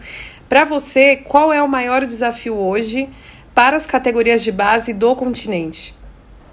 [0.48, 3.10] Para você, qual é o maior desafio hoje
[3.54, 5.94] para as categorias de base do continente?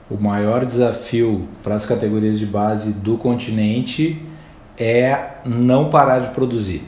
[0.09, 4.21] O maior desafio para as categorias de base do continente
[4.81, 6.83] é não parar de produzir.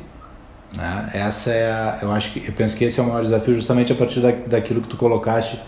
[0.75, 1.12] Né?
[1.13, 3.91] Essa é a, eu acho que eu penso que esse é o maior desafio justamente
[3.91, 5.60] a partir da, daquilo que tu colocaste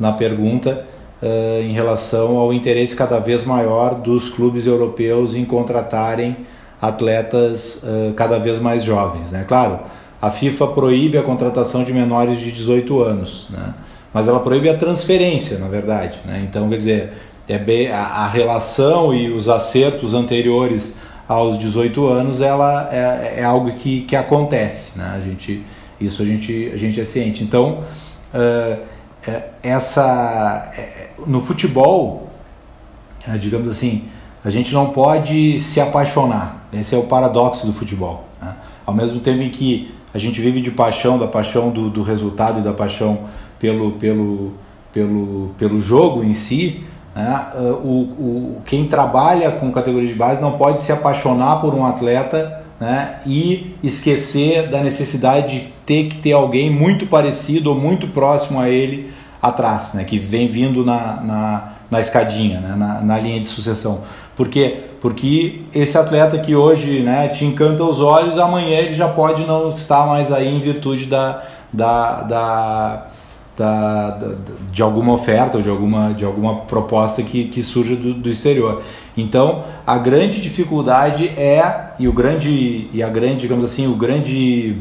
[0.00, 0.86] na pergunta
[1.20, 6.46] uh, em relação ao interesse cada vez maior dos clubes europeus em contratarem
[6.80, 9.44] atletas uh, cada vez mais jovens, né?
[9.46, 9.80] Claro,
[10.20, 13.74] a FIFA proíbe a contratação de menores de 18 anos, né?
[14.14, 16.42] Mas ela proíbe a transferência, na verdade, né?
[16.48, 17.12] Então, quer dizer,
[17.48, 20.96] é bem, a, a relação e os acertos anteriores
[21.28, 24.98] aos 18 anos ela é, é algo que, que acontece.
[24.98, 25.14] Né?
[25.16, 25.64] A gente,
[26.00, 27.42] Isso a gente, a gente é ciente.
[27.42, 27.82] Então,
[28.34, 28.80] uh,
[29.62, 30.72] essa,
[31.26, 32.30] no futebol,
[33.40, 34.04] digamos assim,
[34.44, 36.68] a gente não pode se apaixonar.
[36.72, 38.24] Esse é o paradoxo do futebol.
[38.40, 38.54] Né?
[38.84, 42.60] Ao mesmo tempo em que a gente vive de paixão, da paixão do, do resultado
[42.60, 43.20] e da paixão
[43.58, 44.52] pelo, pelo,
[44.92, 46.84] pelo, pelo jogo em si,
[47.16, 47.46] né?
[47.82, 52.62] o, o, quem trabalha com categoria de base não pode se apaixonar por um atleta
[52.78, 53.20] né?
[53.24, 58.68] e esquecer da necessidade de ter que ter alguém muito parecido ou muito próximo a
[58.68, 60.04] ele atrás, né?
[60.04, 62.74] que vem vindo na, na, na escadinha, né?
[62.76, 64.02] na, na linha de sucessão.
[64.36, 64.80] Por quê?
[65.00, 69.70] Porque esse atleta que hoje né, te encanta os olhos, amanhã ele já pode não
[69.70, 73.06] estar mais aí em virtude da, da, da,
[73.56, 74.34] da, da
[74.70, 78.82] de alguma oferta ou de alguma, de alguma proposta que, que surge do, do exterior.
[79.16, 84.76] Então, a grande dificuldade é, e, o grande, e a grande, digamos assim, o grande.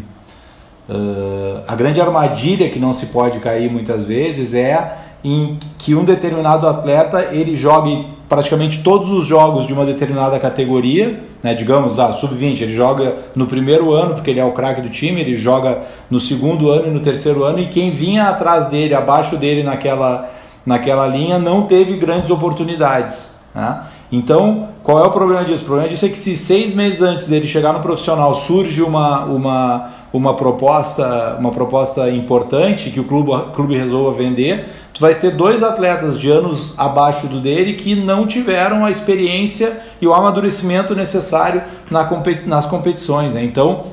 [0.87, 6.03] Uh, a grande armadilha que não se pode cair muitas vezes é em que um
[6.03, 12.11] determinado atleta ele jogue praticamente todos os jogos de uma determinada categoria, né, digamos, ah,
[12.11, 15.79] sub-20, ele joga no primeiro ano, porque ele é o craque do time, ele joga
[16.09, 20.27] no segundo ano e no terceiro ano, e quem vinha atrás dele, abaixo dele naquela,
[20.65, 23.35] naquela linha, não teve grandes oportunidades.
[23.53, 23.83] Né?
[24.11, 25.63] Então, qual é o problema disso?
[25.63, 29.25] O problema disso é que se seis meses antes dele chegar no profissional surge uma,
[29.25, 35.31] uma, uma proposta uma proposta importante que o clube, clube resolva vender, tu vai ter
[35.31, 40.95] dois atletas de anos abaixo do dele que não tiveram a experiência e o amadurecimento
[40.95, 43.33] necessário na competi nas competições.
[43.33, 43.43] Né?
[43.43, 43.87] Então,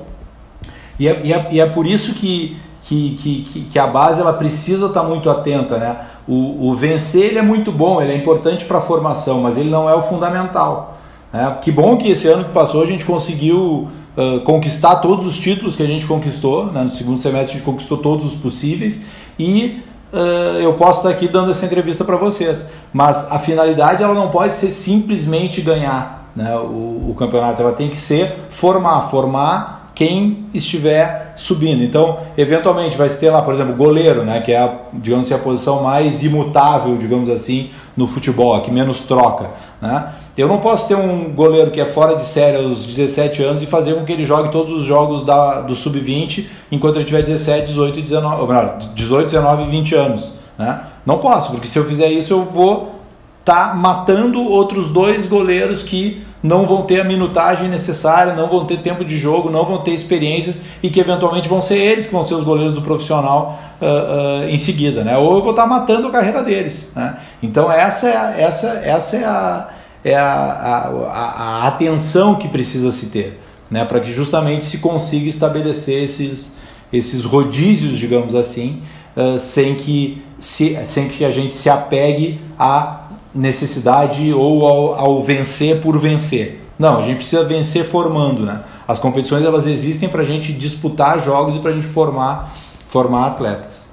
[0.99, 4.33] e é, e, é, e é, por isso que, que, que, que, a base ela
[4.33, 5.77] precisa estar muito atenta.
[5.77, 5.97] Né?
[6.27, 9.71] O, o vencer ele é muito bom, ele é importante para a formação, mas ele
[9.71, 10.99] não é o fundamental.
[11.33, 11.59] Né?
[11.61, 15.75] Que bom que esse ano que passou a gente conseguiu uh, conquistar todos os títulos
[15.75, 16.67] que a gente conquistou.
[16.67, 16.85] Né?
[16.85, 21.29] No segundo semestre a gente conquistou todos os possíveis e uh, eu posso estar aqui
[21.29, 22.67] dando essa entrevista para vocês.
[22.93, 27.89] Mas a finalidade ela não pode ser simplesmente ganhar né, o, o campeonato, ela tem
[27.89, 31.83] que ser formar, formar quem estiver subindo.
[31.83, 35.35] Então, eventualmente vai se ter lá, por exemplo, goleiro, né, que é a, digamos assim,
[35.35, 39.51] a posição mais imutável, digamos assim, no futebol, a que menos troca,
[39.81, 40.13] né?
[40.37, 43.67] Eu não posso ter um goleiro que é fora de série aos 17 anos e
[43.67, 47.67] fazer com que ele jogue todos os jogos da, do sub-20 enquanto ele tiver 17,
[47.67, 50.33] 18 e 19, ou melhor, 18, 19 e 20 anos.
[50.57, 50.81] Né?
[51.05, 53.02] Não posso, porque se eu fizer isso eu vou
[53.45, 58.79] tá matando outros dois goleiros que não vão ter a minutagem necessária, não vão ter
[58.79, 62.25] tempo de jogo, não vão ter experiências e que eventualmente vão ser eles que vão
[62.25, 65.17] ser os goleiros do profissional uh, uh, em seguida, né?
[65.17, 67.17] Ou eu vou estar tá matando a carreira deles, né?
[67.43, 69.69] Então essa é, essa, essa é a
[70.05, 75.29] é a, a, a, atenção que precisa se ter, né, para que justamente se consiga
[75.29, 76.59] estabelecer esses,
[76.93, 78.83] esses rodízios, digamos assim,
[79.17, 83.02] uh, sem, que se, sem que a gente se apegue à
[83.35, 86.61] necessidade ou ao, ao vencer por vencer.
[86.79, 88.63] Não, a gente precisa vencer formando, né?
[88.87, 92.55] As competições elas existem para a gente disputar jogos e para a gente formar,
[92.87, 93.87] formar atletas.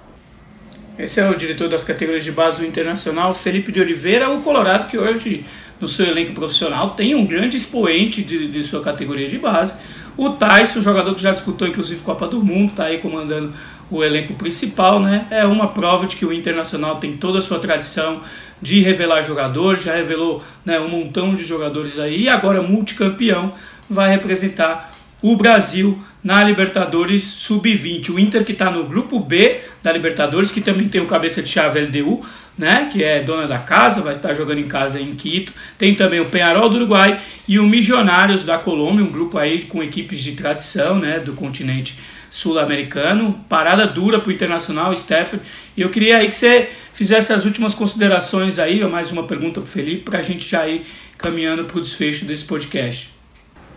[0.97, 4.87] Esse é o diretor das categorias de base do Internacional, Felipe de Oliveira, o Colorado
[4.87, 5.45] que hoje
[5.79, 9.75] no seu elenco profissional tem um grande expoente de, de sua categoria de base.
[10.17, 13.53] O Tyson, jogador que já disputou inclusive Copa do Mundo, está aí comandando
[13.89, 15.25] o elenco principal, né?
[15.31, 18.21] É uma prova de que o Internacional tem toda a sua tradição
[18.61, 23.53] de revelar jogadores, já revelou né, um montão de jogadores aí e agora multicampeão
[23.89, 28.09] vai representar o Brasil na Libertadores Sub-20.
[28.09, 31.49] O Inter que está no grupo B da Libertadores, que também tem o cabeça de
[31.49, 32.21] chave LDU,
[32.57, 35.53] né, que é dona da casa, vai estar jogando em casa em Quito.
[35.77, 39.81] Tem também o Penharol do Uruguai e o Milionários da Colômbia, um grupo aí com
[39.81, 41.97] equipes de tradição, né, do continente
[42.29, 43.43] sul-americano.
[43.49, 45.39] Parada dura para o Internacional, Stefan.
[45.75, 49.67] E eu queria aí que você fizesse as últimas considerações aí, mais uma pergunta para
[49.67, 50.85] o Felipe, para a gente já ir
[51.17, 53.13] caminhando para o desfecho desse podcast.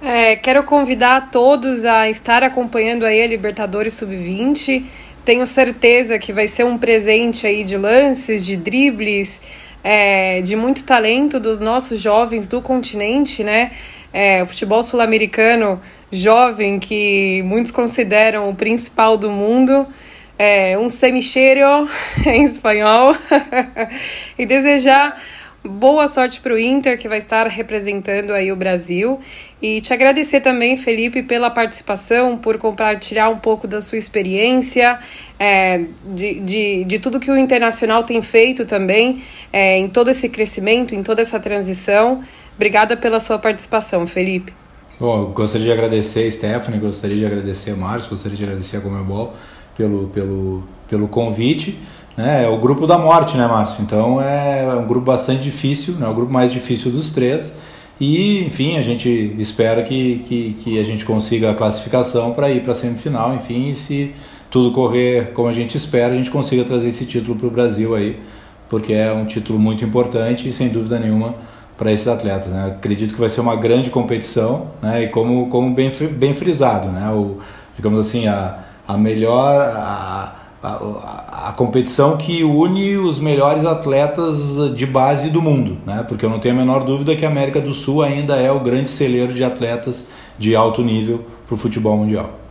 [0.01, 4.85] É, quero convidar todos a estar acompanhando aí a Libertadores Sub-20.
[5.25, 9.41] Tenho certeza que vai ser um presente aí de lances, de dribles,
[9.85, 13.71] é, de muito talento dos nossos jovens do continente, né?
[14.13, 15.81] É, o futebol sul-americano
[16.13, 19.87] jovem que muitos consideram o principal do mundo,
[20.39, 21.89] é, um semicheiro
[22.27, 23.17] em espanhol,
[24.39, 25.21] e desejar
[25.65, 29.21] boa sorte para o Inter, que vai estar representando aí o Brasil.
[29.61, 34.99] E te agradecer também, Felipe, pela participação, por compartilhar um pouco da sua experiência,
[35.39, 40.29] é, de, de, de tudo que o Internacional tem feito também, é, em todo esse
[40.29, 42.23] crescimento, em toda essa transição.
[42.57, 44.62] Obrigada pela sua participação, Felipe.
[45.03, 48.81] Bom, gostaria de agradecer a Stephanie, gostaria de agradecer a Márcio, gostaria de agradecer a
[48.81, 49.33] Gomebol
[49.77, 51.77] pelo, pelo, pelo convite.
[52.17, 52.45] Né?
[52.45, 53.83] É o grupo da morte, né, Márcio?
[53.83, 56.07] Então é um grupo bastante difícil, né?
[56.07, 57.59] o grupo mais difícil dos três.
[57.99, 62.63] E, enfim, a gente espera que, que, que a gente consiga a classificação para ir
[62.63, 63.35] para a semifinal.
[63.35, 64.15] Enfim, e se
[64.53, 67.97] tudo correr como a gente espera, a gente consiga trazer esse título para o Brasil
[67.97, 68.21] aí,
[68.69, 71.35] porque é um título muito importante e, sem dúvida nenhuma,
[71.77, 72.49] para esses atletas.
[72.49, 72.75] Né?
[72.77, 75.05] Acredito que vai ser uma grande competição, né?
[75.05, 77.11] e como, como bem, bem frisado, né?
[77.11, 77.39] o,
[77.77, 79.61] digamos assim, a, a melhor.
[79.61, 86.05] A, a, a, competição que une os melhores atletas de base do mundo, né?
[86.09, 88.61] Porque eu não tenho a menor dúvida que a América do Sul ainda é o
[88.61, 90.09] grande celeiro de atletas
[90.39, 92.42] de alto nível para o futebol mundial.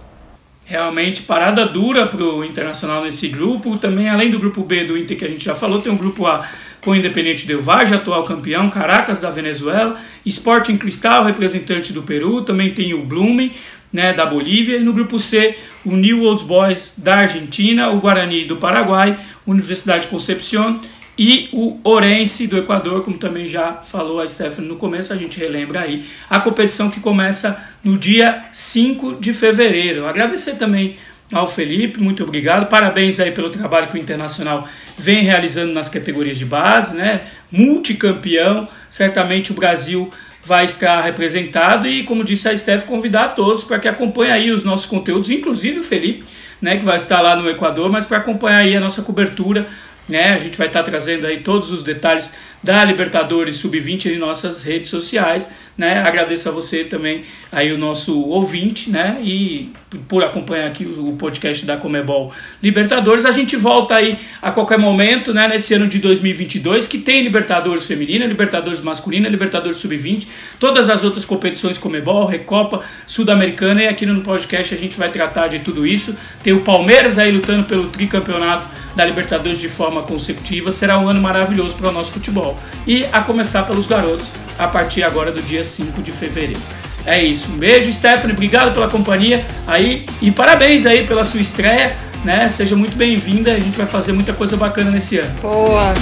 [0.72, 3.78] Realmente parada dura para o Internacional nesse grupo.
[3.78, 6.26] Também, além do grupo B do Inter que a gente já falou, tem um grupo
[6.26, 6.48] A
[6.80, 12.42] com o Independente Del Valle, atual campeão, Caracas da Venezuela, Sporting Cristal, representante do Peru,
[12.44, 13.52] também tem o Blumen,
[13.92, 18.46] né, da Bolívia, e no grupo C, o New Old Boys da Argentina, o Guarani
[18.46, 20.80] do Paraguai, Universidade de Concepción
[21.18, 25.40] e o Orense do Equador, como também já falou a Stephanie no começo, a gente
[25.40, 30.08] relembra aí a competição que começa no dia 5 de fevereiro.
[30.08, 30.96] Agradecer também
[31.32, 32.68] ao Felipe, muito obrigado.
[32.68, 37.22] Parabéns aí pelo trabalho que o Internacional vem realizando nas categorias de base, né?
[37.52, 40.12] Multicampeão, certamente o Brasil
[40.44, 44.52] vai estar representado e, como disse a Steph, convidar a todos para que acompanhem aí
[44.52, 46.26] os nossos conteúdos, inclusive o Felipe,
[46.60, 49.68] né, que vai estar lá no Equador, mas para acompanhar aí a nossa cobertura
[50.12, 50.34] né?
[50.34, 52.32] A gente vai estar trazendo aí todos os detalhes
[52.64, 56.00] da Libertadores Sub-20 em nossas redes sociais, né?
[56.00, 59.20] Agradeço a você também aí o nosso ouvinte, né?
[59.24, 59.72] E
[60.08, 62.32] por acompanhar aqui o podcast da Comebol
[62.62, 63.26] Libertadores.
[63.26, 65.48] A gente volta aí a qualquer momento, né?
[65.48, 70.28] Nesse ano de 2022 que tem Libertadores feminina, Libertadores masculina, Libertadores Sub-20,
[70.60, 75.48] todas as outras competições Comebol, Recopa, Sul-Americana e aqui no podcast a gente vai tratar
[75.48, 76.16] de tudo isso.
[76.44, 79.70] Tem o Palmeiras aí lutando pelo tricampeonato da Libertadores de
[80.02, 80.72] forma consecutiva.
[80.72, 82.58] Será um ano maravilhoso para o nosso futebol.
[82.86, 84.28] E a começar pelos garotos,
[84.58, 86.60] a partir agora do dia 5 de fevereiro.
[87.06, 87.50] É isso.
[87.52, 88.34] Um beijo, Stephanie.
[88.34, 91.96] Obrigado pela companhia aí e parabéns aí pela sua estreia.
[92.24, 92.48] Né?
[92.50, 93.54] Seja muito bem-vinda.
[93.54, 95.34] A gente vai fazer muita coisa bacana nesse ano.
[95.42, 95.94] Boa!